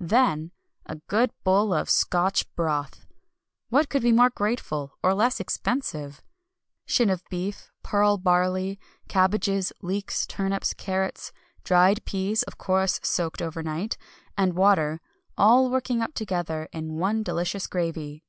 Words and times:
Than 0.00 0.52
a 0.86 0.94
good 1.08 1.30
bowl 1.44 1.74
of 1.74 1.90
Scotch 1.90 2.50
Broth, 2.54 3.04
what 3.68 3.90
could 3.90 4.00
be 4.00 4.12
more 4.12 4.30
grateful, 4.30 4.96
or 5.02 5.12
less 5.12 5.40
expensive? 5.40 6.22
Shin 6.86 7.10
of 7.10 7.22
beef, 7.28 7.70
pearl 7.82 8.16
barley, 8.16 8.80
cabbages, 9.08 9.70
leeks, 9.82 10.26
turnips, 10.26 10.72
carrots, 10.72 11.32
dried 11.64 12.02
peas 12.06 12.42
(of 12.44 12.56
course 12.56 12.98
soaked 13.02 13.42
overnight), 13.42 13.98
and 14.38 14.54
water 14.56 15.02
"all 15.36 15.68
working 15.70 16.00
up 16.00 16.14
together 16.14 16.70
in 16.72 16.94
one 16.96 17.22
delicious 17.22 17.66
gravy." 17.66 18.24